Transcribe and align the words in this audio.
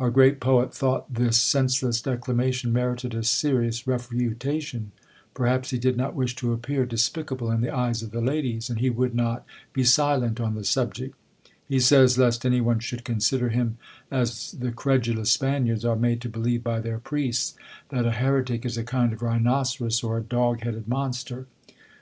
Our 0.00 0.10
great 0.10 0.40
poet 0.40 0.74
thought 0.74 1.14
this 1.14 1.40
senseless 1.40 2.00
declamation 2.02 2.72
merited 2.72 3.14
a 3.14 3.22
serious 3.22 3.86
refutation; 3.86 4.90
perhaps 5.34 5.70
he 5.70 5.78
did 5.78 5.96
not 5.96 6.16
wish 6.16 6.34
to 6.34 6.52
appear 6.52 6.84
despicable 6.84 7.48
in 7.52 7.60
the 7.60 7.72
eyes 7.72 8.02
of 8.02 8.10
the 8.10 8.20
ladies; 8.20 8.68
and 8.68 8.80
he 8.80 8.90
would 8.90 9.14
not 9.14 9.46
be 9.72 9.84
silent 9.84 10.40
on 10.40 10.56
the 10.56 10.64
subject, 10.64 11.14
he 11.68 11.78
says, 11.78 12.18
lest 12.18 12.44
any 12.44 12.60
one 12.60 12.80
should 12.80 13.04
consider 13.04 13.50
him 13.50 13.78
as 14.10 14.50
the 14.50 14.72
credulous 14.72 15.30
Spaniards 15.30 15.84
are 15.84 15.94
made 15.94 16.20
to 16.22 16.28
believe 16.28 16.64
by 16.64 16.80
their 16.80 16.98
priests, 16.98 17.54
that 17.90 18.04
a 18.04 18.10
heretic 18.10 18.66
is 18.66 18.76
a 18.76 18.82
kind 18.82 19.12
of 19.12 19.22
rhinoceros 19.22 20.02
or 20.02 20.18
a 20.18 20.22
dog 20.24 20.62
headed 20.62 20.88
monster. 20.88 21.46